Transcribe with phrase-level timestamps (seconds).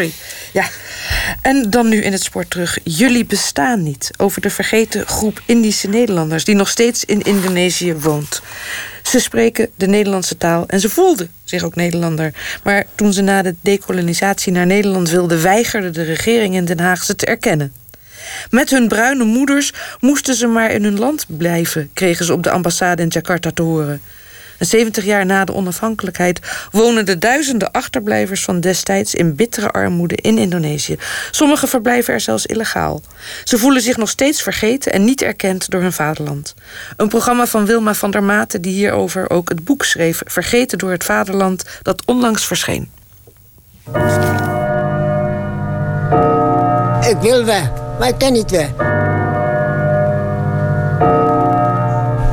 [0.00, 0.14] Sorry.
[0.52, 0.68] Ja.
[1.42, 2.78] En dan nu in het sport terug.
[2.84, 4.10] Jullie bestaan niet.
[4.16, 8.42] Over de vergeten groep Indische Nederlanders die nog steeds in Indonesië woont.
[9.02, 12.32] Ze spreken de Nederlandse taal en ze voelden zich ook Nederlander.
[12.62, 17.04] Maar toen ze na de dekolonisatie naar Nederland wilden, weigerde de regering in Den Haag
[17.04, 17.72] ze te erkennen.
[18.50, 22.50] Met hun bruine moeders moesten ze maar in hun land blijven, kregen ze op de
[22.50, 24.00] ambassade in Jakarta te horen.
[24.58, 30.14] En 70 jaar na de onafhankelijkheid wonen de duizenden achterblijvers van destijds in bittere armoede
[30.14, 30.96] in Indonesië.
[31.30, 33.02] Sommigen verblijven er zelfs illegaal.
[33.44, 36.54] Ze voelen zich nog steeds vergeten en niet erkend door hun vaderland.
[36.96, 40.90] Een programma van Wilma van der Maten die hierover ook het boek schreef Vergeten door
[40.90, 42.90] het vaderland dat onlangs verscheen.
[47.08, 48.70] Ik wil weg, maar ik kan niet weg.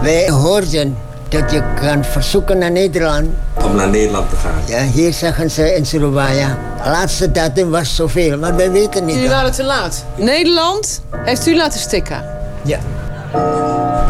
[0.02, 0.98] Wij hoorden
[1.34, 3.28] dat je kan verzoeken naar Nederland.
[3.64, 4.62] Om naar Nederland te gaan?
[4.66, 6.58] Ja, hier zeggen ze in Surabaya.
[6.86, 9.16] Laatste datum was zoveel, maar wij weten niet.
[9.16, 10.06] Jullie waren te laat.
[10.16, 12.24] Nederland heeft u laten stikken.
[12.62, 12.80] Ja.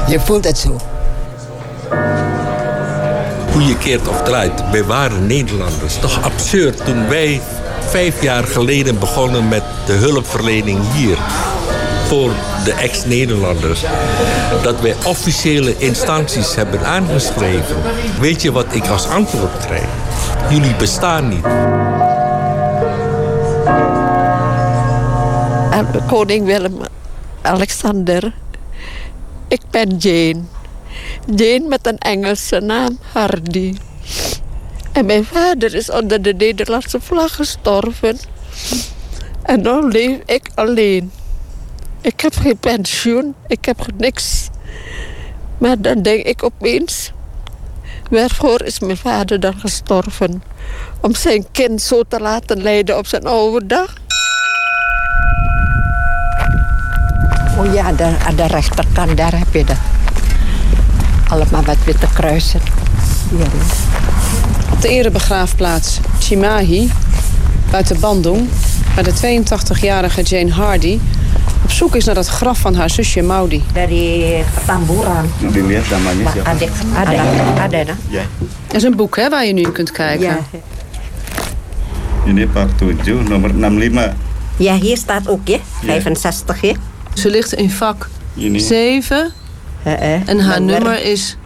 [0.07, 0.79] Je voelt het zo.
[3.51, 5.95] Hoe je keert of draait, wij waren Nederlanders.
[5.99, 7.41] Toch absurd toen wij
[7.79, 11.17] vijf jaar geleden begonnen met de hulpverlening hier
[12.13, 12.33] voor
[12.63, 13.83] de ex-Nederlanders.
[14.63, 17.75] Dat wij officiële instanties hebben aangeschreven.
[18.19, 19.87] Weet je wat ik als antwoord krijg?
[20.49, 21.45] Jullie bestaan niet.
[25.71, 26.79] En koning Willem
[27.41, 28.33] Alexander.
[29.47, 30.41] Ik ben Jane.
[31.35, 33.75] Jane met een Engelse naam, Hardy.
[34.91, 38.17] En mijn vader is onder de Nederlandse vlag gestorven.
[39.43, 41.11] En nu leef ik alleen.
[42.03, 44.49] Ik heb geen pensioen, ik heb niks.
[45.57, 47.11] Maar dan denk ik opeens,
[48.09, 50.43] waarvoor is mijn vader dan gestorven?
[51.01, 53.93] Om zijn kind zo te laten lijden op zijn oude dag?
[57.57, 59.77] Oh ja, de, aan de rechterkant, daar heb je dat.
[61.29, 62.61] Allemaal met witte kruisen.
[63.29, 63.47] Hier.
[64.71, 66.91] Op de erebegraafplaats Chimahi,
[67.71, 68.49] buiten Bandung...
[68.95, 70.99] waar de 82-jarige Jane Hardy
[71.63, 73.63] op zoek is naar het graf van haar zusje Maudi.
[73.73, 74.43] Dari.
[78.67, 80.25] Dat is een boek hè, waar je nu in kunt kijken.
[80.25, 80.39] Ja.
[82.25, 82.71] Ini part
[83.03, 84.13] 7 nomor 65.
[84.57, 85.59] ja, hier staat ook, hè?
[85.83, 86.71] 65, hè?
[87.13, 89.33] Ze ligt in vak Ini 7
[89.83, 90.21] Eh, eh.
[90.25, 91.37] en haar nummer is...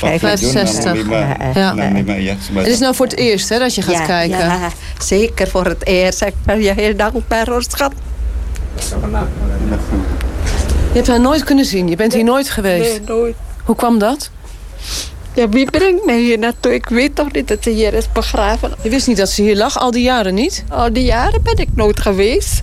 [0.00, 0.82] Pak 65.
[0.82, 1.54] 65.
[1.54, 1.74] Ja.
[1.74, 2.34] 65 ya.
[2.58, 4.38] Het is nou voor het eerst hè, dat je gaat ja, kijken.
[4.38, 4.68] Ja,
[4.98, 6.22] zeker voor het eerst.
[6.22, 7.92] Ik ben je heel dankbaar, hoor, schat.
[10.92, 11.88] Je hebt haar nooit kunnen zien.
[11.88, 12.90] Je bent hier nooit geweest.
[12.90, 13.36] Nee, nooit.
[13.64, 14.30] Hoe kwam dat?
[15.34, 16.74] Ja, wie brengt mij hier naartoe?
[16.74, 18.72] Ik weet toch niet dat ze hier is begraven.
[18.82, 20.64] Je wist niet dat ze hier lag, al die jaren niet?
[20.68, 22.62] Al die jaren ben ik nooit geweest.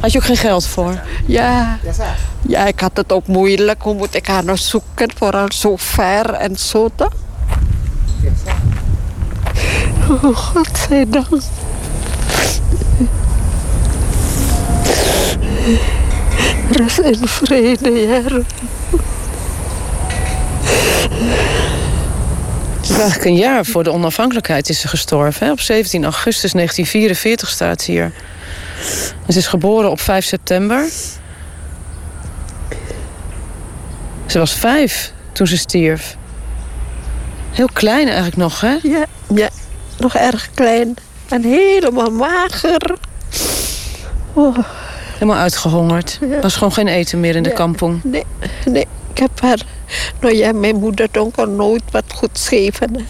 [0.00, 1.00] Had je ook geen geld voor?
[1.26, 1.78] Ja.
[2.46, 3.82] ja, ik had het ook moeilijk.
[3.82, 5.10] Hoe moet ik haar nog zoeken?
[5.16, 7.12] Vooral zo ver en zo toch?
[10.08, 11.26] Oh, godzijdank.
[16.70, 18.44] Rust in vrede, Heer.
[22.90, 25.46] Eigenlijk een jaar voor de onafhankelijkheid is ze gestorven.
[25.46, 25.52] Hè?
[25.52, 28.12] Op 17 augustus 1944 staat ze hier.
[29.26, 30.88] En ze is geboren op 5 september.
[34.26, 36.16] Ze was vijf toen ze stierf.
[37.50, 38.76] Heel klein eigenlijk nog, hè?
[38.82, 39.48] Ja, ja,
[39.98, 40.94] nog erg klein.
[41.28, 42.96] En helemaal mager.
[44.32, 44.58] Oh,
[45.18, 46.18] Helemaal uitgehongerd.
[46.30, 48.00] Er was gewoon geen eten meer in de kampong.
[48.04, 48.24] nee,
[48.64, 48.86] nee.
[49.12, 49.58] Ik heb haar...
[50.20, 53.06] Nou ja, mijn moeder kon nooit wat goed geven.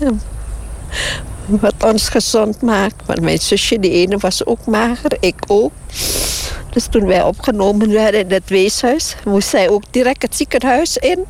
[1.46, 3.06] Wat ons gezond maakt.
[3.06, 5.16] Want mijn zusje, die ene, was ook mager.
[5.20, 5.72] Ik ook.
[6.70, 9.16] Dus toen wij opgenomen werden in het weeshuis...
[9.24, 11.26] moest zij ook direct het ziekenhuis in.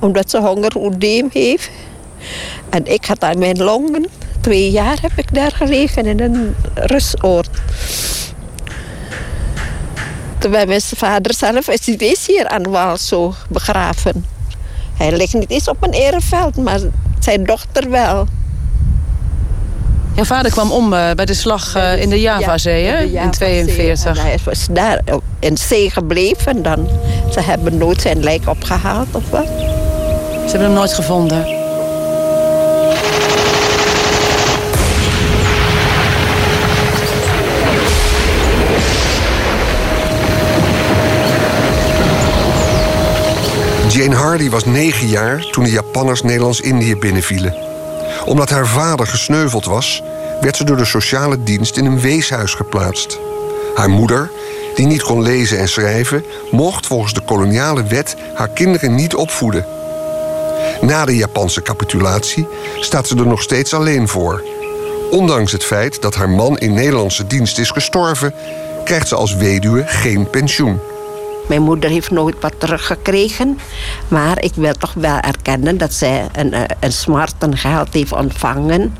[0.00, 1.70] Omdat ze hongeroedeem heeft.
[2.70, 4.06] En ik had aan mijn longen...
[4.40, 7.48] Twee jaar heb ik daar gelegen in een rustoord.
[10.42, 14.26] Terwijl mijn vader zelf is eens hier aan Waal zo begraven.
[14.96, 16.80] Hij ligt niet eens op een ereveld, maar
[17.18, 18.26] zijn dochter wel.
[20.14, 23.00] Jouw vader kwam om eh, bij de slag eh, in de Javazee, hè?
[23.02, 23.30] In Javazee.
[23.30, 24.16] 42.
[24.16, 25.00] En hij was daar
[25.38, 26.88] in zee gebleven dan.
[27.32, 29.46] Ze hebben nooit zijn lijk opgehaald of wat.
[29.46, 31.61] Ze hebben hem nooit gevonden.
[43.92, 47.54] Jane Hardy was negen jaar toen de Japanners Nederlands-Indië binnenvielen.
[48.24, 50.02] Omdat haar vader gesneuveld was,
[50.40, 53.18] werd ze door de sociale dienst in een weeshuis geplaatst.
[53.74, 54.30] Haar moeder,
[54.74, 59.66] die niet kon lezen en schrijven, mocht volgens de koloniale wet haar kinderen niet opvoeden.
[60.80, 62.48] Na de Japanse capitulatie
[62.80, 64.42] staat ze er nog steeds alleen voor.
[65.10, 68.34] Ondanks het feit dat haar man in Nederlandse dienst is gestorven,
[68.84, 70.80] krijgt ze als weduwe geen pensioen.
[71.48, 73.58] Mijn moeder heeft nooit wat teruggekregen.
[74.08, 78.96] Maar ik wil toch wel erkennen dat zij een, eh, een smartengeld heeft ontvangen.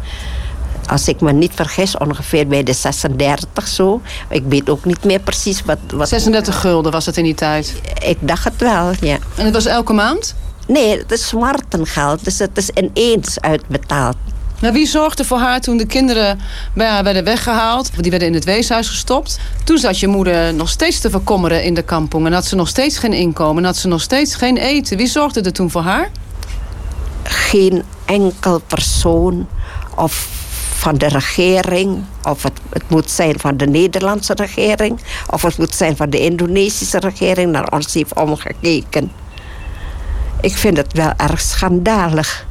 [0.86, 4.00] Als ik me niet vergis, ongeveer bij de 36 zo.
[4.28, 5.78] Ik weet ook niet meer precies wat...
[5.94, 7.74] wat 36 gulden was het in die tijd.
[8.04, 9.18] Ik dacht het wel, ja.
[9.36, 10.34] En het was elke maand?
[10.66, 12.24] Nee, het is smartengeld.
[12.24, 14.16] Dus het is ineens uitbetaald.
[14.62, 16.40] Maar wie zorgde voor haar toen de kinderen
[16.76, 17.90] haar werden weggehaald?
[18.02, 19.38] Die werden in het weeshuis gestopt.
[19.64, 22.26] Toen zat je moeder nog steeds te verkommeren in de kampong.
[22.26, 23.62] En had ze nog steeds geen inkomen.
[23.62, 24.96] En had ze nog steeds geen eten.
[24.96, 26.10] Wie zorgde er toen voor haar?
[27.22, 29.48] Geen enkel persoon
[29.96, 30.28] of
[30.74, 35.00] van de regering, of het, het, moet zijn van de Nederlandse regering,
[35.30, 39.12] of het moet zijn van de Indonesische regering, naar ons heeft omgekeken.
[40.40, 42.46] Ik vind het wel erg schandalig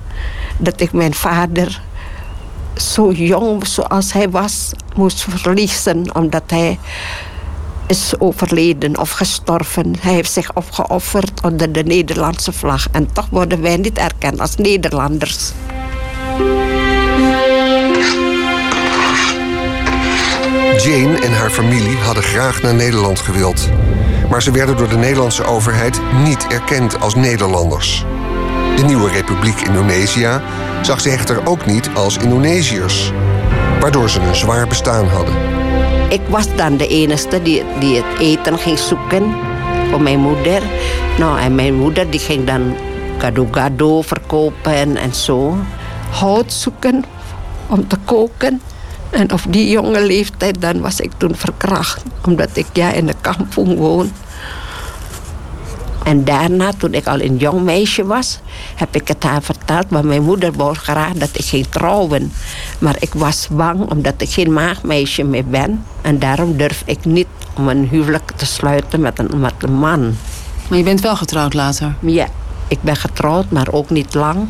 [0.57, 1.81] dat ik mijn vader
[2.75, 6.79] zo jong zoals hij was moest verliezen omdat hij
[7.87, 9.95] is overleden of gestorven.
[9.99, 14.55] Hij heeft zich opgeofferd onder de Nederlandse vlag en toch worden wij niet erkend als
[14.55, 15.51] Nederlanders.
[20.77, 23.69] Jane en haar familie hadden graag naar Nederland gewild.
[24.29, 28.05] Maar ze werden door de Nederlandse overheid niet erkend als Nederlanders.
[28.81, 30.41] De nieuwe Republiek Indonesië
[30.81, 33.11] zag ze echter ook niet als Indonesiërs,
[33.79, 35.33] waardoor ze een zwaar bestaan hadden.
[36.09, 39.35] Ik was dan de enige die, die het eten ging zoeken
[39.89, 40.61] voor mijn moeder.
[41.17, 42.75] Nou, en mijn moeder die ging dan
[43.17, 45.57] gado-gado verkopen en zo.
[46.09, 47.03] Hout zoeken
[47.67, 48.61] om te koken.
[49.09, 52.03] En op die jonge leeftijd dan was ik toen verkracht.
[52.25, 54.11] Omdat ik ja in de kampong woon.
[56.03, 58.39] En daarna, toen ik al een jong meisje was,
[58.75, 59.89] heb ik het haar verteld.
[59.89, 62.31] Maar mijn moeder wou graag dat ik ging trouwen.
[62.79, 65.85] Maar ik was bang omdat ik geen maagmeisje meer ben.
[66.01, 70.15] En daarom durf ik niet om een huwelijk te sluiten met een, met een man.
[70.67, 71.95] Maar je bent wel getrouwd later?
[71.99, 72.27] Ja,
[72.67, 74.47] ik ben getrouwd, maar ook niet lang.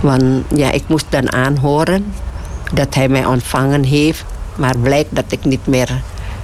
[0.00, 2.12] Want ja, ik moest dan aanhoren
[2.72, 4.24] dat hij mij ontvangen heeft.
[4.56, 6.00] Maar blijkt dat ik niet meer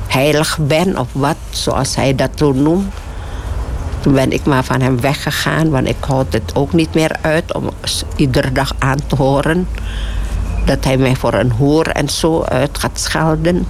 [0.07, 2.93] heilig ben of wat, zoals hij dat toen noemt.
[4.03, 7.55] Toen ben ik maar van hem weggegaan, want ik houd het ook niet meer uit
[7.55, 7.71] om
[8.17, 9.69] iedere dag aan te horen
[10.65, 13.67] dat hij mij voor een hoer en zo uit gaat schelden.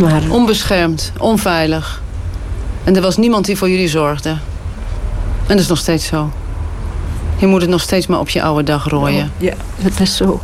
[0.00, 0.22] Maar...
[0.28, 2.02] Onbeschermd, onveilig.
[2.84, 4.28] En er was niemand die voor jullie zorgde.
[4.28, 4.38] En
[5.46, 6.30] dat is nog steeds zo.
[7.36, 9.32] Je moet het nog steeds maar op je oude dag rooien.
[9.36, 10.40] Ja, dat is zo.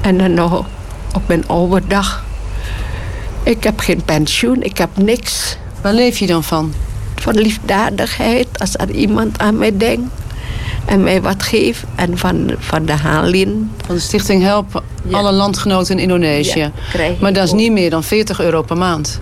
[0.00, 0.64] En dan nog
[1.14, 2.24] op mijn oude dag.
[3.42, 5.56] Ik heb geen pensioen, ik heb niks.
[5.80, 6.72] Waar leef je dan van?
[7.20, 10.10] Van liefdadigheid, als er iemand aan mij denkt
[10.84, 11.84] en mij wat geeft.
[11.94, 13.70] En van, van de Halin.
[13.86, 16.70] Van de Stichting Help alle landgenoten in Indonesië.
[16.92, 19.20] Ja, maar dat is niet meer dan 40 euro per maand.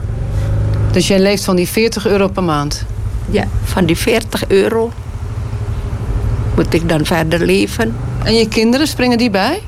[0.90, 2.84] Dus jij leeft van die 40 euro per maand?
[3.30, 4.92] Ja, van die 40 euro
[6.54, 7.96] moet ik dan verder leven.
[8.24, 9.62] En je kinderen, springen die bij?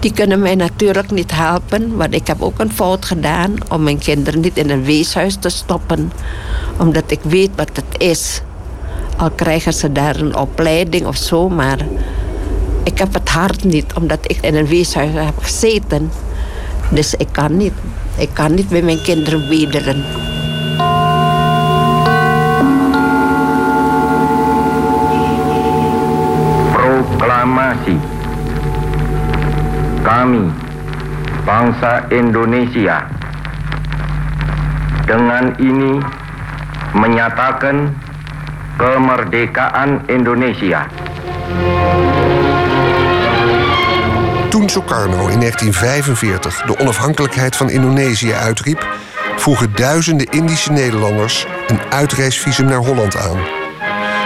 [0.00, 3.98] Die kunnen mij natuurlijk niet helpen, want ik heb ook een fout gedaan om mijn
[3.98, 6.12] kinderen niet in een weeshuis te stoppen.
[6.76, 8.42] Omdat ik weet wat het is.
[9.16, 11.78] Al krijgen ze daar een opleiding of zo, maar
[12.82, 16.10] ik heb het hart niet, omdat ik in een weeshuis heb gezeten.
[16.90, 17.72] Dus ik kan niet.
[18.16, 20.04] Ik kan niet bij mijn kinderen wederen.
[26.72, 27.98] Proklamasi
[30.04, 30.52] kami,
[31.48, 33.08] bangsa Indonesia,
[35.08, 36.23] dengan ini
[36.94, 37.96] menyatakan
[38.76, 40.86] kemerdekaan Indonesia.
[44.48, 48.86] Toen Sukarno in 1945 de onafhankelijkheid van Indonesië uitriep,
[49.36, 53.38] vroegen duizenden Indische Nederlanders een uitreisvisum naar Holland aan.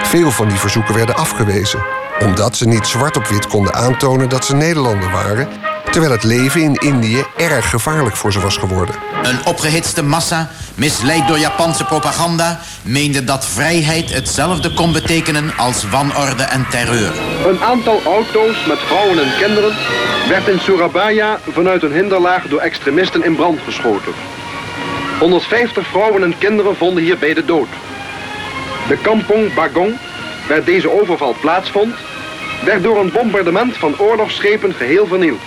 [0.02, 1.80] Veel van die verzoeken werden afgewezen,
[2.18, 5.48] omdat ze niet zwart op wit konden aantonen dat ze Nederlander waren
[5.90, 8.94] terwijl het leven in Indië erg gevaarlijk voor ze was geworden.
[9.22, 16.42] Een opgehitste massa, misleid door Japanse propaganda, meende dat vrijheid hetzelfde kon betekenen als wanorde
[16.42, 17.12] en terreur.
[17.46, 19.76] Een aantal auto's met vrouwen en kinderen
[20.28, 24.12] werd in Surabaya vanuit een hinderlaag door extremisten in brand geschoten.
[25.18, 27.68] 150 vrouwen en kinderen vonden hierbij de dood.
[28.88, 29.98] De kampong Bagong,
[30.48, 31.94] waar deze overval plaatsvond,
[32.64, 35.40] werd door een bombardement van oorlogsschepen geheel vernield.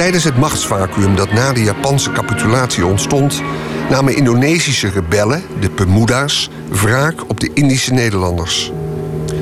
[0.00, 3.42] Tijdens het machtsvacuum dat na de Japanse capitulatie ontstond,
[3.90, 8.72] namen Indonesische rebellen, de Pemuda's, wraak op de Indische Nederlanders.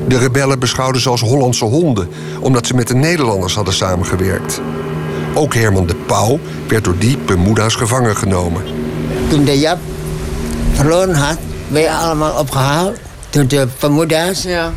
[0.07, 4.61] De rebellen beschouwden ze als Hollandse honden, omdat ze met de Nederlanders hadden samengewerkt.
[5.33, 8.61] Ook Herman de Pauw werd door die Pemuda's gevangen genomen.
[9.29, 9.79] Toen de Jap
[10.73, 11.37] verloren had,
[11.67, 12.97] werden allemaal opgehaald
[13.29, 14.43] door de Pemuda's.
[14.43, 14.73] Ja.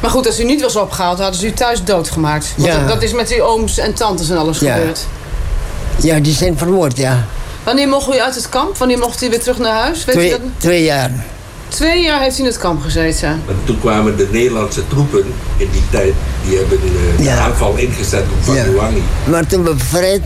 [0.00, 2.52] Maar goed, als u niet was opgehaald, hadden ze u thuis doodgemaakt.
[2.56, 2.86] Want Ja.
[2.86, 4.74] dat, is met uw ooms en tantes en alles Ja.
[4.74, 5.00] gebeurd.
[5.96, 7.24] Ja, die zijn vermoord, ja.
[7.64, 8.76] Wanneer mocht u uit het kamp?
[8.76, 10.04] Wanneer mocht u weer terug naar huis?
[10.04, 10.40] Weet u Twee, dat?
[10.56, 11.10] twee jaar.
[11.68, 13.42] Twee jaar heeft u in het kamp gezeten.
[13.64, 15.24] Toen kwamen de Nederlandse troepen
[15.56, 16.14] in die tijd,
[16.46, 17.38] die hebben eh, de Ja.
[17.38, 18.64] aanval ingezet op Van Ja.
[19.24, 20.22] Maar toen we bevrijd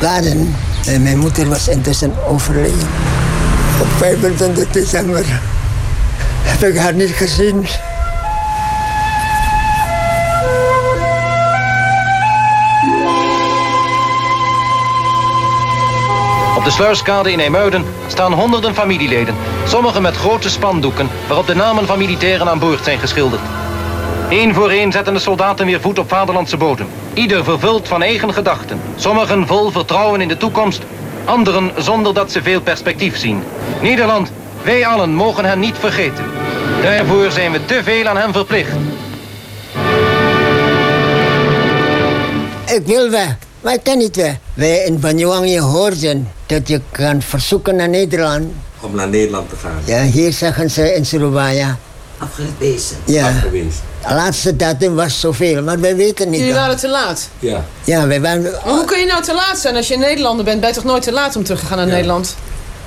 [0.00, 0.54] waren,
[0.86, 2.88] en mijn moeder was intussen overleden.
[3.80, 5.24] Op 25 december
[6.42, 7.66] heb ik haar niet gezien.
[16.64, 19.34] De sluiskade in IJmuiden staan honderden familieleden.
[19.66, 23.40] Sommigen met grote spandoeken waarop de namen van militairen aan boord zijn geschilderd.
[24.30, 26.86] Eén voor één zetten de soldaten weer voet op vaderlandse bodem.
[27.14, 28.80] Ieder vervuld van eigen gedachten.
[28.96, 30.82] Sommigen vol vertrouwen in de toekomst.
[31.24, 33.42] Anderen zonder dat ze veel perspectief zien.
[33.80, 36.24] Nederland, wij allen mogen hen niet vergeten.
[36.82, 38.72] Daarvoor zijn we te veel aan hen verplicht.
[42.66, 44.36] Ik wil weg, maar ik kan niet weg.
[44.54, 48.44] Wij in Banyuwangi hoorden dat je kan verzoeken naar Nederland.
[48.80, 49.80] Om naar Nederland te gaan.
[49.84, 51.78] Ja, hier zeggen ze in Surabaya.
[52.18, 52.96] Afgewezen.
[53.04, 53.80] Ja, Afgewezen.
[54.08, 56.38] de laatste datum was zoveel, maar wij weten niet.
[56.38, 56.62] Jullie dan.
[56.62, 57.28] waren te laat.
[57.38, 57.64] Ja.
[57.84, 58.42] Ja, wij waren...
[58.42, 59.76] Maar hoe kun je nou te laat zijn?
[59.76, 61.76] Als je een Nederlander bent, ben je toch nooit te laat om terug te gaan
[61.76, 62.36] naar Nederland?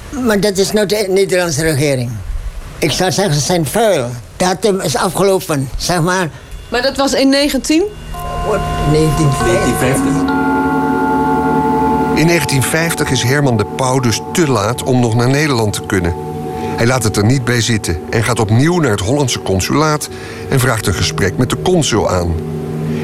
[0.09, 2.11] Maar dat is nou de Nederlandse regering.
[2.77, 4.09] Ik zou zeggen, ze zijn vuil.
[4.37, 6.29] Datum is afgelopen, zeg maar.
[6.69, 7.83] Maar dat was in 19?
[8.91, 10.46] 1950.
[12.17, 16.15] In 1950 is Herman de Pauw dus te laat om nog naar Nederland te kunnen.
[16.77, 20.09] Hij laat het er niet bij zitten en gaat opnieuw naar het Hollandse consulaat
[20.49, 22.35] en vraagt een gesprek met de consul aan.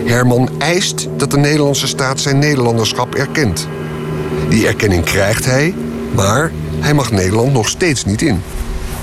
[0.05, 3.67] Herman eist dat de Nederlandse staat zijn Nederlanderschap erkent.
[4.49, 5.73] Die erkenning krijgt hij,
[6.15, 8.43] maar hij mag Nederland nog steeds niet in.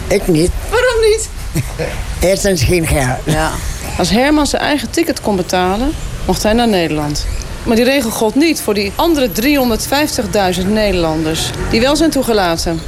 [0.07, 0.51] Ik niet.
[0.71, 1.29] Waarom niet?
[2.31, 3.19] Eerst is geen geld.
[3.25, 3.51] Ja.
[3.99, 5.93] Als Herman zijn eigen ticket kon betalen,
[6.27, 7.27] mocht hij naar Nederland.
[7.63, 9.29] Maar die regel gold niet voor die andere
[10.63, 12.81] 350.000 Nederlanders die wel zijn toegelaten.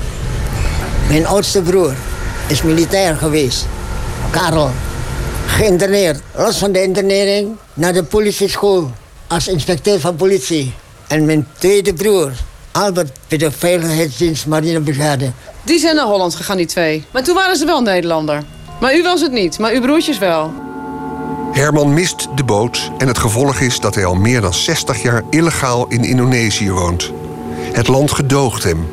[1.09, 1.95] Mijn oudste broer
[2.47, 3.67] is militair geweest.
[4.31, 4.71] Karel.
[5.47, 6.21] Geïnterneerd.
[6.37, 8.91] Los van de internering naar de politieschool.
[9.27, 10.73] Als inspecteur van politie.
[11.07, 12.33] En mijn tweede broer,
[12.71, 15.33] Albert, bij de Veiligheidsdienst Marinebrigade.
[15.65, 17.05] Die zijn naar Holland gegaan, die twee.
[17.11, 18.43] Maar toen waren ze wel Nederlander.
[18.81, 20.53] Maar u was het niet, maar uw broertjes wel.
[21.53, 25.23] Herman mist de boot en het gevolg is dat hij al meer dan 60 jaar
[25.31, 27.13] illegaal in Indonesië woont.
[27.73, 28.87] Het land gedoogt hem.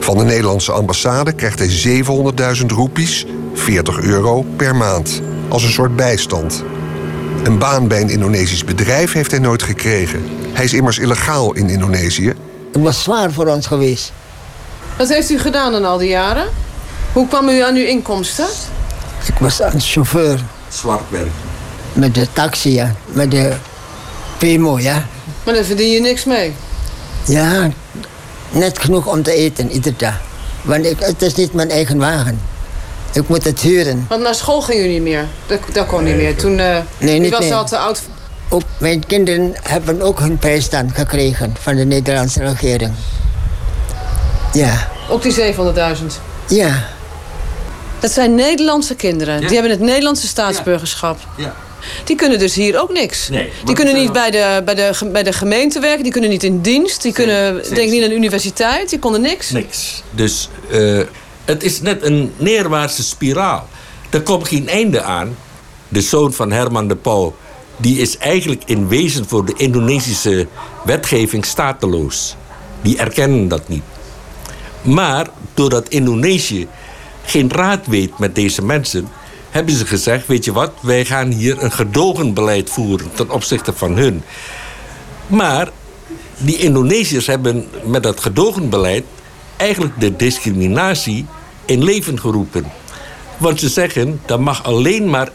[0.00, 2.02] Van de Nederlandse ambassade krijgt hij
[2.60, 6.64] 700.000 roepies, 40 euro per maand, als een soort bijstand.
[7.44, 10.24] Een baan bij een Indonesisch bedrijf heeft hij nooit gekregen.
[10.52, 12.34] Hij is immers illegaal in Indonesië.
[12.72, 14.12] Het was zwaar voor ons geweest.
[14.98, 16.46] Wat heeft u gedaan in al die jaren?
[17.12, 18.46] Hoe kwam u aan uw inkomsten?
[19.26, 21.30] Ik was een chauffeur Zwart werk.
[21.96, 22.94] Met de taxi, ja.
[23.06, 23.52] Met de
[24.38, 25.06] Pemo, ja.
[25.44, 26.54] Maar daar verdien je niks mee.
[27.26, 27.70] Ja,
[28.50, 30.20] net genoeg om te eten, iedere dag.
[30.62, 32.40] Want ik, het is niet mijn eigen wagen.
[33.12, 34.06] Ik moet het huren.
[34.08, 35.24] Want naar school ging u niet meer.
[35.46, 36.36] Dat, dat kon niet meer.
[36.36, 37.54] Toen eh Nee, niet was meer.
[37.54, 38.02] al te oud.
[38.48, 42.92] Ook mijn kinderen hebben ook hun bijstand gekregen van de Nederlandse regering.
[44.52, 46.04] Ja, Ook die 700.000.
[46.48, 46.84] ja.
[48.00, 49.40] Dat zijn Nederlandse kinderen.
[49.40, 51.18] Die hebben het Nederlandse staatsburgerschap.
[51.36, 51.54] Ja.
[52.04, 53.28] Die kunnen dus hier ook niks.
[53.28, 56.02] Nee, die kunnen die niet bij de, bij, de, bij de gemeente werken.
[56.02, 57.02] Die kunnen niet in dienst.
[57.02, 58.90] Die kunnen denk ik niet aan de universiteit.
[58.90, 59.50] Die konden niks.
[59.50, 60.02] Niks.
[60.10, 61.00] Dus eh,
[61.44, 63.68] het is net een neerwaartse spiraal.
[64.10, 65.36] Er komt geen einde aan.
[65.88, 67.34] De zoon van Herman de Pauw...
[67.76, 70.46] die is eigenlijk in wezen voor de Indonesische
[70.84, 72.36] wetgeving stateloos.
[72.82, 73.82] Die erkennen dat niet.
[74.82, 76.68] Maar doordat Indonesië
[77.24, 79.08] geen raad weet met deze mensen...
[79.56, 80.72] hebben ze gezegd, weet je wat...
[80.80, 84.22] wij gaan hier een gedogenbeleid voeren ten opzichte van hun.
[85.26, 85.68] Maar
[86.38, 89.04] die Indonesiërs hebben met dat gedogenbeleid
[89.56, 91.26] eigenlijk de discriminatie
[91.64, 92.64] in leven geroepen.
[93.36, 95.28] Want ze zeggen, dat mag alleen maar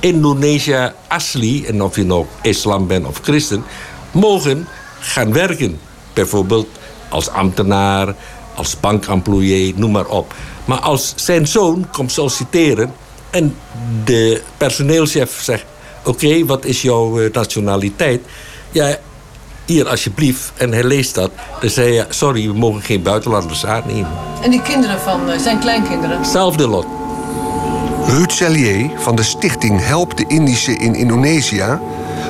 [0.00, 3.64] Indonesië asli, en of je nou islam bent of christen,
[4.10, 4.66] mogen
[5.00, 5.78] gaan werken.
[6.12, 6.68] Bijvoorbeeld
[7.08, 8.14] als ambtenaar,
[8.54, 10.34] als bankemployé, noem maar op.
[10.64, 12.92] Maar als zijn zoon komt solliciteren
[13.34, 13.56] en
[14.04, 15.64] de personeelschef zegt:
[16.04, 18.20] Oké, wat is jouw eh, nationaliteit?
[18.70, 18.96] Ja,
[19.64, 20.52] hier alsjeblieft.
[20.56, 21.30] En hij leest dat.
[21.60, 24.10] Dan zei hij, sorry, we mogen geen buitenlanders aannemen.
[24.42, 26.18] En die kinderen van eh, zijn kleinkinderen?
[26.18, 26.86] Hetzelfde lot.
[28.06, 31.78] Ruud Cellier van de stichting Help de Indische in Indonesië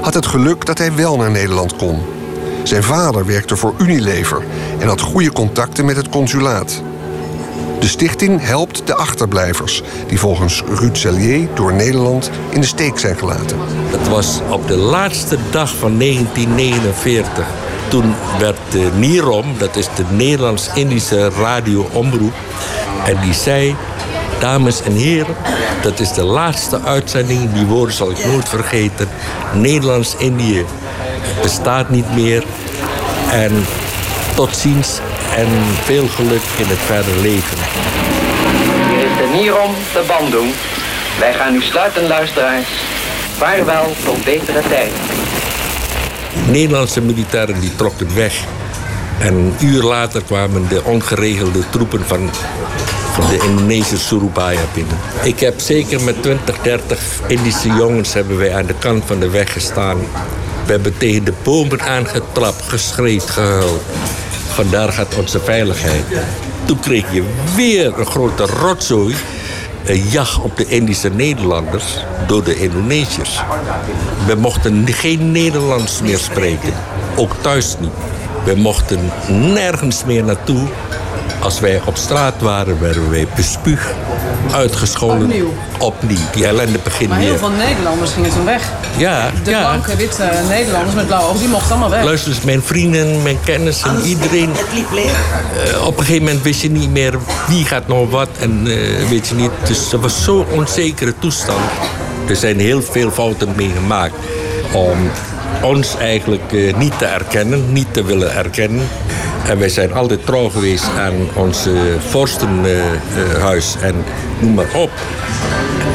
[0.01, 2.03] had het geluk dat hij wel naar Nederland kon.
[2.63, 4.43] Zijn vader werkte voor Unilever
[4.79, 6.83] en had goede contacten met het consulaat.
[7.81, 13.17] De stichting helpt de achterblijvers, die volgens Ruud Cellier door Nederland in de steek zijn
[13.17, 13.59] gelaten.
[13.91, 17.47] Het was op de laatste dag van 1949.
[17.89, 22.35] Toen werd de NIROM, dat is de Nederlands-Indische radioomroep,
[23.07, 23.77] en die zei:
[24.39, 25.35] Dames en heren,
[25.83, 29.09] dat is de laatste uitzending, die woorden zal ik nooit vergeten.
[29.55, 30.65] Nederlands-Indië
[31.43, 32.45] bestaat niet meer.
[33.31, 33.65] En
[34.35, 35.01] tot ziens
[35.37, 35.49] en
[35.83, 37.59] veel geluk in het verder leven.
[38.89, 40.53] Hier is de Nierom te Bandung.
[41.19, 42.69] Wij gaan nu sluiten, luisteraars.
[43.37, 44.91] Vaarwel tot betere tijd.
[46.47, 48.45] Nederlandse militairen die trokken weg.
[49.19, 52.31] En een uur later kwamen de ongeregelde troepen van,
[53.13, 54.99] van de Indonesische Surabaya binnen.
[55.23, 59.31] Ik heb zeker met 20, 30 Indische jongens hebben wij aan de kant van de
[59.31, 59.99] weg gestaan.
[60.67, 63.83] We hebben tegen de bomen aangetrapt, geschreeuwd, gehuild.
[64.55, 66.05] Vandaar gaat onze veiligheid.
[66.65, 67.25] Toen kreeg je
[67.57, 69.15] weer een grote rotzooi.
[69.85, 71.85] Een jacht op de Indische Nederlanders
[72.27, 73.41] door de Indonesiërs.
[74.27, 76.73] We mochten geen Nederlands meer spreken.
[77.17, 77.91] Ook thuis niet.
[78.45, 80.69] We mochten nergens meer naartoe.
[81.41, 83.95] Als wij op straat waren, werden wij bespuugd,
[84.55, 85.23] uitgescholden.
[85.23, 85.53] Opnieuw.
[85.79, 86.19] Opnieuw.
[86.33, 87.39] Die ellende begint Maar heel weer.
[87.39, 88.63] veel Nederlanders gingen toen weg.
[88.97, 89.61] Ja, De ja.
[89.61, 92.05] blanke, witte Nederlanders met blauwe ogen, die mochten allemaal weg.
[92.05, 94.51] Luister eens, mijn vrienden, mijn kennissen, iedereen.
[94.51, 99.09] Eh, op een gegeven moment wist je niet meer wie gaat nou wat en eh,
[99.09, 99.51] weet je niet.
[99.67, 101.61] Dus het was zo'n onzekere toestand.
[102.29, 104.15] Er zijn heel veel fouten mee gemaakt
[104.73, 105.11] om
[105.63, 108.89] ons eigenlijk eh, niet te erkennen, niet te willen erkennen.
[109.49, 114.05] En wij zijn altijd trouw geweest aan ons eh, vorstenhuis en
[114.39, 114.91] noem maar op.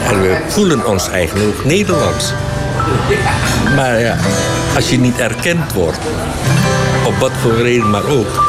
[0.07, 2.33] En we voelen ons eigenlijk Nederlands.
[3.75, 4.17] Maar ja,
[4.75, 5.99] als je niet erkend wordt,
[7.05, 8.47] op wat voor reden maar ook.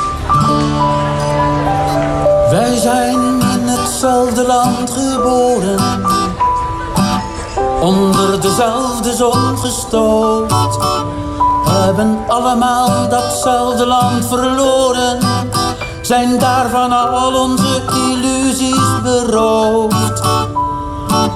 [2.50, 5.78] Wij zijn in hetzelfde land geboren,
[7.80, 10.52] onder dezelfde zon gestoot.
[11.80, 15.18] Hebben allemaal datzelfde land verloren,
[16.00, 20.22] zijn daarvan al onze illusies beroofd.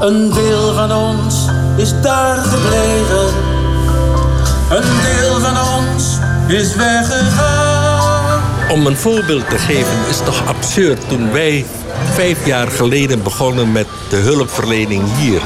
[0.00, 1.35] Een deel van ons
[1.76, 3.26] is daar gebleven,
[4.70, 8.40] een deel van ons is weggegaan.
[8.70, 11.66] Om een voorbeeld te geven is toch absurd toen wij
[12.12, 15.42] vijf jaar geleden begonnen met de hulpverlening hier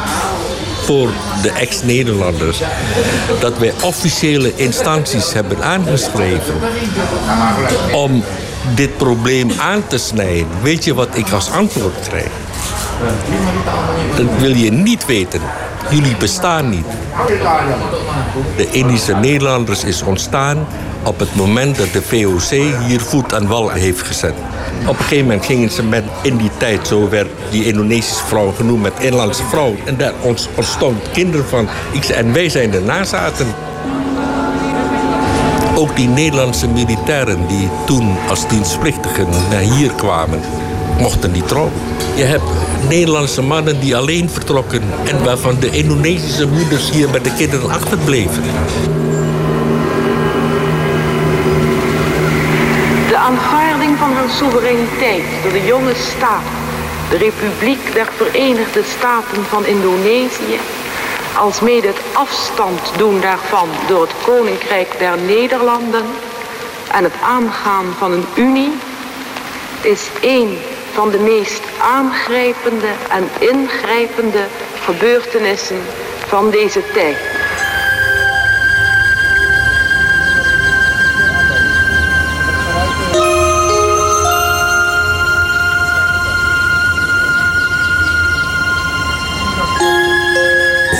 [0.88, 1.08] voor
[1.42, 2.60] de ex-Nederlanders.
[3.40, 6.54] Dat wij officiële instanties hebben aangeschreven
[7.92, 8.24] om
[8.74, 10.46] dit probleem aan te snijden.
[10.62, 12.30] Weet je wat ik als antwoord krijg?
[14.16, 15.40] Dat wil je niet weten.
[15.90, 16.86] Jullie bestaan niet.
[18.56, 20.66] De Indische Nederlanders is ontstaan
[21.02, 22.50] op het moment dat de VOC
[22.86, 24.34] hier voet aan wal heeft gezet.
[24.86, 28.52] Op een gegeven moment gingen ze met, in die tijd, zo werd die Indonesische vrouw
[28.56, 29.74] genoemd met inlandse vrouw.
[29.84, 30.12] En daar
[30.56, 31.68] ontstond kinderen van.
[32.14, 33.46] En wij zijn de nazaten.
[35.74, 40.40] Ook die Nederlandse militairen die toen als dienstplichtigen naar hier kwamen,
[40.98, 41.72] mochten die trouwen.
[42.16, 42.42] Je hebt
[42.88, 48.42] Nederlandse mannen die alleen vertrokken en waarvan de Indonesische moeders hier met de kinderen achterbleven.
[53.28, 56.42] Aanvaarding van haar soevereiniteit door de jonge staat,
[57.10, 60.58] de Republiek der Verenigde Staten van Indonesië,
[61.38, 66.04] alsmede het afstand doen daarvan door het Koninkrijk der Nederlanden
[66.92, 68.72] en het aangaan van een unie,
[69.80, 70.58] is een
[70.92, 74.44] van de meest aangrijpende en ingrijpende
[74.84, 75.82] gebeurtenissen
[76.26, 77.37] van deze tijd.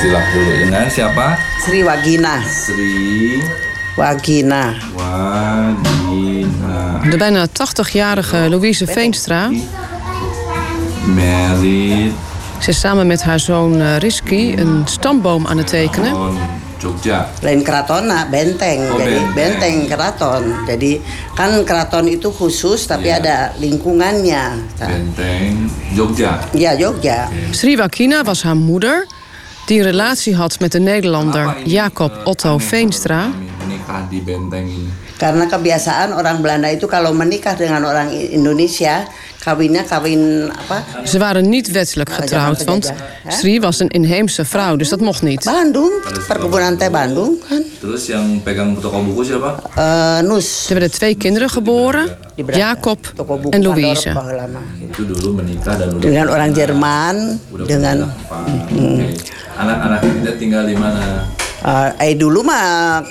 [0.09, 1.37] Silap dulu dengan siapa?
[1.61, 2.41] Sri Wagina.
[2.41, 3.45] Sri
[3.93, 4.73] Wagina.
[4.97, 6.77] Wagina.
[7.05, 9.53] De bijna 80-jarige Louise Veenstra.
[11.05, 12.17] Merit
[12.65, 16.17] Ze is samen met haar zoon eh, Rizky een stamboom aan het tekenen.
[16.79, 17.29] Jogja.
[17.43, 18.89] Lain keraton, nah, benteng.
[18.89, 19.35] Oh, Jadi benteng.
[19.35, 20.43] benteng keraton.
[20.67, 21.01] Jadi
[21.35, 24.57] kan keraton itu khusus tapi ada lingkungannya.
[24.79, 26.41] Benteng Jogja.
[26.57, 27.29] Ya Jogja.
[27.53, 29.07] Sri Wakina was haar moeder,
[29.69, 33.31] die een relatie had met de Nederlander Jacob Otto Veenstra.
[35.19, 39.03] Karena kebiasaan orang Belanda itu kalau menikah dengan orang Indonesia,
[39.43, 41.05] kawinnya kawin apa?
[41.05, 42.93] Ze waren niet wettelijk getrouwd, want
[43.29, 45.45] Sri was een inheemse vrouw, dus dat mocht niet.
[45.45, 45.91] Bandung,
[46.29, 47.63] perkebunan teh Bandung kan.
[47.81, 49.59] Terus yang pegang toko buku siapa?
[49.75, 50.71] Eh, Nus.
[50.71, 52.07] Er werden twee kinderen geboren,
[52.47, 52.99] Jacob
[53.51, 54.15] en Louise.
[54.79, 57.17] Itu dulu menikah dan udah Dengan orang Jerman,
[57.67, 57.97] dengan
[59.59, 61.27] anak-anak kita tinggal di mana?
[61.99, 63.03] eh dulu mah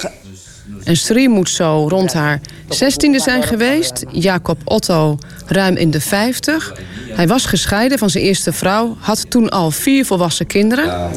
[0.84, 4.06] En Sri moet zo rond haar zestiende zijn geweest.
[4.12, 6.74] Jacob Otto ruim in de 50.
[7.12, 11.12] Hij was gescheiden van zijn eerste vrouw, had toen al vier volwassen kinderen.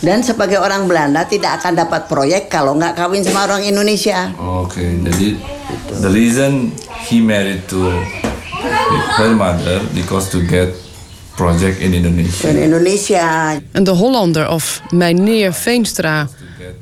[0.00, 4.30] Dan sebagai orang Belanda tidak akan dapat proyek kalau nggak kawin sama orang Indonesia.
[4.38, 5.38] Oke, jadi
[6.00, 6.72] the reason
[7.10, 7.90] he married to
[9.18, 10.83] her mother because to get
[11.34, 12.48] project in Indonesia.
[12.48, 13.60] In Indonesia.
[13.72, 16.28] En de Hollander, of meneer Veenstra,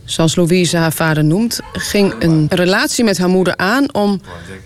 [0.05, 4.21] zoals Louise haar vader noemt, ging een relatie met haar moeder aan om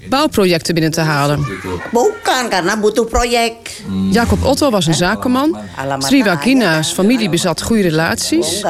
[0.09, 1.47] bouwprojecten binnen te halen.
[1.93, 3.83] Bukan karena butuh proyek.
[4.11, 5.57] Jacob Otto was een zakenman.
[5.99, 8.65] Sri Wagina's familie bezat goede relaties.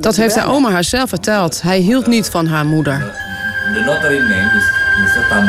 [0.00, 1.62] Dat heeft haar oma haar zelf verteld.
[1.62, 3.14] Hij hield niet van haar moeder.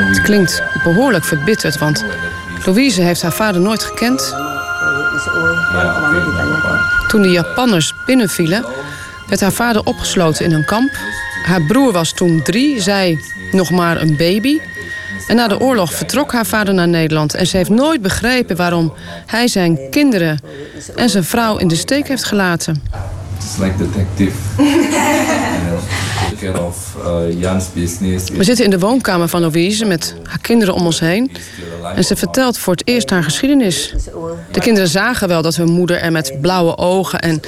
[0.08, 2.06] Het klinkt behoorlijk verbitterd, want
[2.65, 4.36] Louise heeft haar vader nooit gekend.
[7.08, 8.65] Toen de Japanners binnenvielen,
[9.27, 10.91] werd haar vader opgesloten in een kamp.
[11.43, 13.19] Haar broer was toen drie, zij
[13.51, 14.60] nog maar een baby.
[15.27, 17.34] En na de oorlog vertrok haar vader naar Nederland.
[17.34, 18.93] En ze heeft nooit begrepen waarom
[19.25, 20.39] hij zijn kinderen
[20.95, 22.84] en zijn vrouw in de steek heeft gelaten.
[23.38, 24.32] It's like detective.
[28.34, 31.32] We zitten in de woonkamer van Louise met haar kinderen om ons heen.
[31.96, 33.94] En ze vertelt voor het eerst haar geschiedenis.
[34.52, 37.42] De kinderen zagen wel dat hun moeder er met blauwe ogen en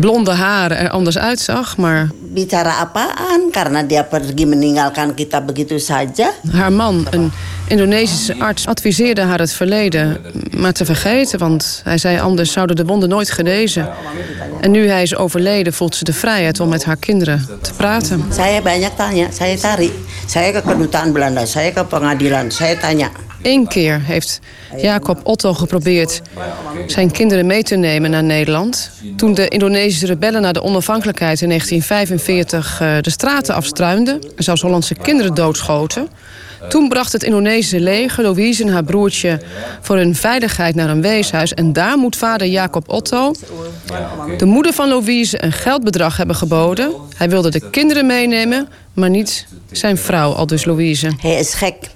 [0.00, 1.76] blonde haren er anders uitzag.
[1.76, 3.52] Maar Bicara apaan?
[3.52, 6.32] Karena dia pergi meninggalkan kita begitu saja.
[6.48, 7.28] haar man, een
[7.72, 10.20] Indonesische arts, adviseerde haar het verleden
[10.56, 11.38] maar te vergeten.
[11.38, 13.88] Want hij zei anders zouden de wonden nooit genezen.
[14.60, 18.24] En nu hij is overleden voelt ze de vrijheid om met haar kinderen te praten.
[18.32, 19.92] Saya banyak tanya, saya tarik.
[20.26, 23.10] Saya ke kedutaan Belanda, saya ke pengadilan, saya tanya.
[23.42, 24.40] Eén keer heeft
[24.76, 26.22] Jacob Otto geprobeerd
[26.86, 28.90] zijn kinderen mee te nemen naar Nederland.
[29.16, 34.62] Toen de Indonesische rebellen na de onafhankelijkheid in 1945 eh, de straten afstruinden en zelfs
[34.62, 36.08] Hollandse kinderen doodschoten.
[36.68, 39.40] Toen bracht het Indonesische leger Louise en haar broertje
[39.80, 41.54] voor hun veiligheid naar een weeshuis.
[41.54, 43.32] En daar moet vader Jacob Otto
[44.38, 46.92] de moeder van Louise een geldbedrag hebben geboden.
[47.16, 51.12] Hij wilde de kinderen meenemen, maar niet zijn vrouw, al dus Louise.
[51.20, 51.90] Hij is gek.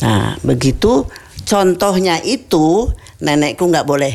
[0.00, 1.08] Nah, begitu
[1.48, 4.12] contohnya itu nenekku nggak boleh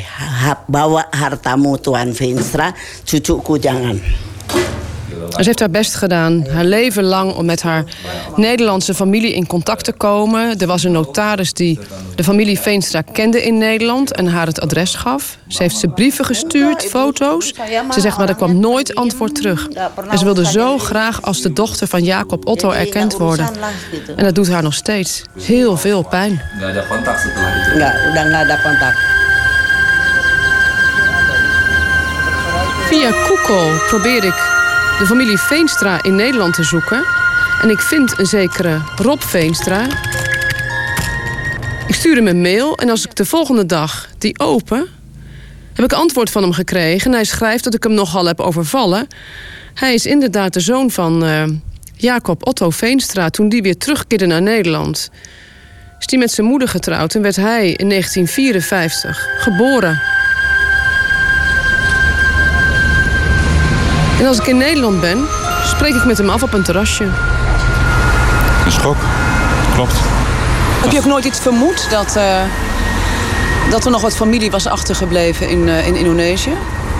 [0.70, 3.98] bawa hartamu Tuan Veenstra, cucuku jangan.
[5.30, 7.84] Ze heeft haar best gedaan, haar leven lang, om met haar
[8.36, 10.58] Nederlandse familie in contact te komen.
[10.58, 11.80] Er was een notaris die
[12.16, 15.38] de familie Veenstra kende in Nederland en haar het adres gaf.
[15.48, 17.54] Ze heeft ze brieven gestuurd, foto's.
[17.94, 19.68] Ze zegt maar er kwam nooit antwoord terug.
[20.10, 23.50] En ze wilde zo graag als de dochter van Jacob Otto erkend worden.
[24.16, 26.42] En dat doet haar nog steeds heel veel pijn.
[32.88, 34.61] Via Google probeer ik
[35.02, 37.04] de familie Veenstra in Nederland te zoeken.
[37.62, 39.88] En ik vind een zekere Rob Veenstra.
[41.88, 44.88] Ik stuur hem een mail en als ik de volgende dag die open...
[45.74, 47.06] heb ik antwoord van hem gekregen.
[47.06, 49.08] En hij schrijft dat ik hem nogal heb overvallen.
[49.74, 51.44] Hij is inderdaad de zoon van eh,
[51.96, 53.30] Jacob Otto Veenstra...
[53.30, 55.10] toen die weer terugkeerde naar Nederland.
[56.00, 60.21] Is die met zijn moeder getrouwd en werd hij in 1954 geboren...
[64.22, 65.28] En als ik in Nederland ben,
[65.66, 67.04] spreek ik met hem af op een terrasje.
[68.66, 68.98] Een schok,
[69.74, 69.94] klopt.
[70.82, 72.42] Heb je ook nooit iets vermoed dat, eh,
[73.70, 76.54] dat er nog wat familie was achtergebleven in, eh, in Indonesië?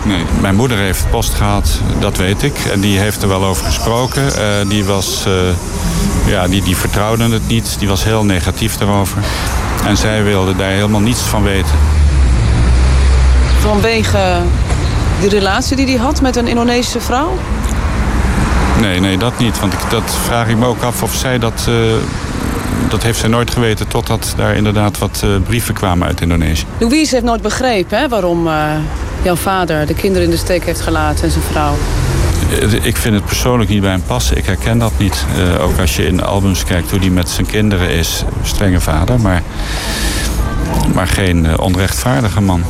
[0.04, 2.58] Nee, mijn moeder heeft post gehad, dat weet ik.
[2.72, 4.36] En die heeft er wel over gesproken.
[4.36, 5.34] Eh, die, was, eh,
[6.26, 7.76] ja, die, die vertrouwde het niet.
[7.80, 9.18] Die was heel negatief daarover.
[9.86, 11.76] En zij wilde daar helemaal niets van weten.
[13.60, 14.42] Vanwege
[15.22, 17.38] die relatie die hij had met een Indonesische vrouw?
[18.80, 19.60] Nee, nee, dat niet.
[19.60, 21.66] Want ik, dat vraag ik me ook af of zij dat...
[21.68, 21.74] eh,
[22.90, 26.66] dat heeft zij nooit geweten totdat daar inderdaad wat eh, brieven kwamen uit Indonesië.
[26.78, 28.64] Louise heeft nooit begrepen hè, waarom eh,
[29.22, 31.74] jouw vader de kinderen in de steek heeft gelaten en zijn vrouw.
[32.82, 34.38] Ik vind het persoonlijk niet bij hem passen.
[34.38, 35.26] Ik herken dat niet.
[35.60, 38.24] Ook als je in albums kijkt hoe die met zijn kinderen is.
[38.44, 39.42] Strenge vader, maar,
[40.94, 42.64] maar geen onrechtvaardige man.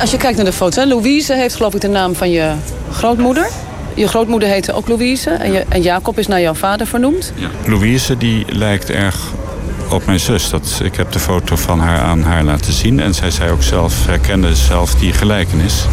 [0.00, 2.52] Als je kijkt naar de foto, Louise heeft geloof ik de naam van je
[2.92, 3.48] grootmoeder.
[3.94, 7.32] Je grootmoeder heette ook Louise en, je, en Jacob is naar jouw vader vernoemd.
[7.34, 7.48] Ja.
[7.66, 9.16] Louise die lijkt erg
[9.90, 10.50] op mijn zus.
[10.50, 13.00] Dat, ik heb de foto van haar aan haar laten zien.
[13.00, 15.86] En zij zei ook zelf, herkende zelf die gelijkenis.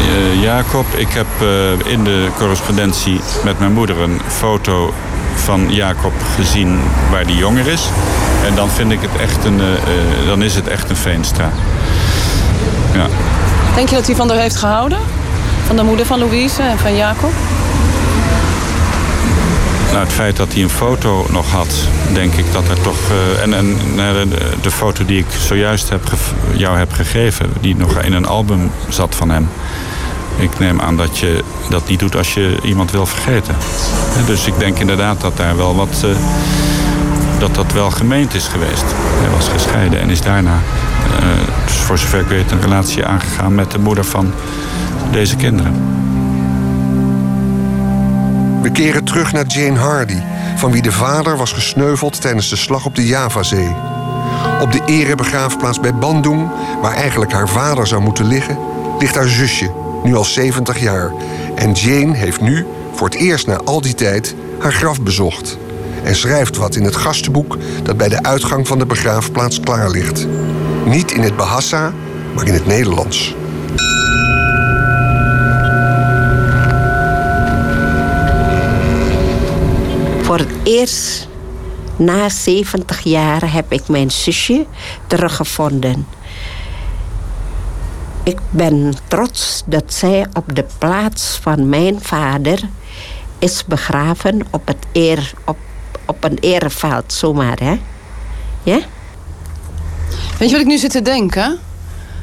[0.00, 4.94] Uh, Jacob, ik heb uh, in de correspondentie met mijn moeder een foto
[5.34, 7.88] van Jacob gezien waar die jonger is.
[8.46, 11.50] En dan vind ik het echt een, uh, dan is het echt een Veenstra.
[12.92, 13.06] Ja.
[13.74, 14.98] Denk je dat hij van haar heeft gehouden?
[15.66, 17.30] Van de moeder van Louise en van Jacob?
[19.90, 21.74] Nou, het feit dat hij een foto nog had,
[22.12, 22.98] denk ik dat er toch.
[23.10, 23.78] Uh, en en
[24.28, 26.02] de, de, foto die ik zojuist heb
[26.52, 29.48] jou heb gegeven, die nog in een album zat van hem.
[30.36, 33.54] Ik neem aan dat je dat niet doet als je iemand wil vergeten.
[34.26, 36.02] Dus ik denk inderdaad dat daar wel wat.
[36.04, 36.10] Uh,
[37.42, 38.84] dat dat wel gemeend is geweest.
[39.20, 40.60] Hij was gescheiden en is daarna,
[41.22, 41.26] uh,
[41.64, 44.32] dus voor zover ik weet, een relatie aangegaan met de moeder van
[45.10, 45.74] deze kinderen.
[48.62, 50.18] We keren terug naar Jane Hardy,
[50.56, 53.76] van wie de vader was gesneuveld tijdens de slag op de Javazee.
[54.60, 56.48] Op de erebegraafplaats bij Bandung,
[56.80, 58.58] waar eigenlijk haar vader zou moeten liggen,
[58.98, 59.70] ligt haar zusje,
[60.02, 61.12] nu al 70 jaar.
[61.54, 65.58] En Jane heeft nu, voor het eerst na al die tijd, haar graf bezocht.
[66.04, 70.26] En schrijft wat in het gastenboek dat bij de uitgang van de begraafplaats klaar ligt.
[70.84, 71.92] Niet in het Bahasa,
[72.34, 73.34] maar in het Nederlands.
[80.22, 81.28] Voor het eerst
[81.96, 84.66] na 70 jaar heb ik mijn zusje
[85.06, 86.06] teruggevonden.
[88.22, 92.60] Ik ben trots dat zij op de plaats van mijn vader
[93.38, 95.56] is begraven op, het eer, op,
[96.06, 97.80] op een ereveld, zomaar, hè?
[98.62, 98.80] Ja?
[100.42, 101.58] Weet je wat ik nu zit te denken?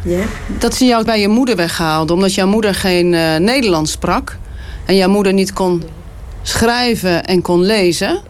[0.04, 0.26] Ja?
[0.48, 4.38] Dat ze jou bij je moeder weghaalden, omdat jouw moeder geen uh, Nederlands sprak.
[4.86, 5.84] En jouw moeder niet kon
[6.42, 8.22] schrijven en kon lezen.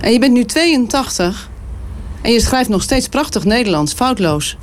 [0.00, 1.50] En je bent nu 82
[2.22, 4.56] en je schrijft nog steeds prachtig Nederlands, foutloos.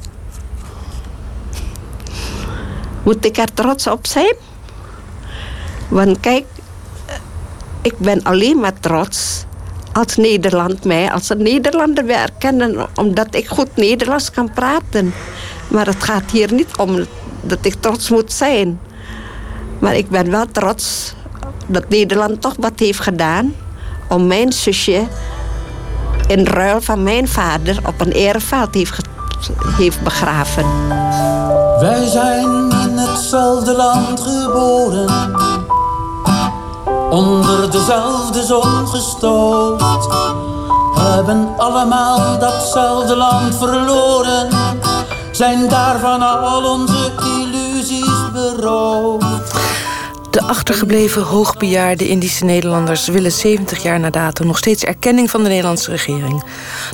[3.03, 4.35] Moet ik er trots op zijn?
[5.89, 6.45] Want kijk,
[7.81, 9.45] ik ben alleen maar trots
[9.93, 15.13] als Nederland mij als een Nederlander weer erkennen, omdat ik goed Nederlands kan praten.
[15.67, 17.05] Maar het gaat hier niet om
[17.41, 18.79] dat ik trots moet zijn.
[19.79, 21.13] Maar ik ben wel trots
[21.67, 23.53] dat Nederland toch wat heeft gedaan
[24.09, 25.07] om mijn zusje
[26.27, 29.01] in ruil van mijn vader op een ereveld heeft,
[29.77, 30.65] heeft begraven.
[31.79, 35.35] Wij zijn in hetzelfde land geboren,
[37.13, 39.81] onder dezelfde zon gestoot.
[40.95, 44.49] Hebben allemaal datzelfde land verloren,
[45.31, 49.53] zijn daarvan al onze illusies beroofd.
[50.29, 55.49] De achtergebleven hoogbejaarde Indische Nederlanders willen 70 jaar na datum nog steeds erkenning van de
[55.49, 56.43] Nederlandse regering.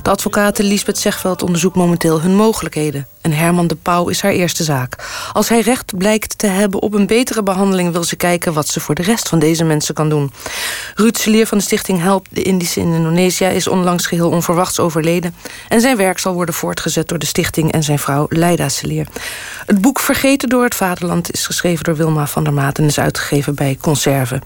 [0.02, 3.06] De advocate Lisbeth Zegveld onderzoekt momenteel hun mogelijkheden.
[3.20, 4.96] En Herman de Pauw is haar eerste zaak.
[5.32, 8.80] Als hij recht blijkt te hebben op een betere behandeling, wil ze kijken wat ze
[8.80, 10.32] voor de rest van deze mensen kan doen.
[10.94, 15.34] Ruud Selier van de stichting Help de Indische in Indonesië is onlangs geheel onverwachts overleden.
[15.68, 19.06] En zijn werk zal worden voortgezet door de stichting en zijn vrouw Leida Selier.
[19.66, 22.98] Het boek Vergeten door het Vaderland is geschreven door Wilma van der Maat en is
[22.98, 24.40] uitgegeven bij Conserve.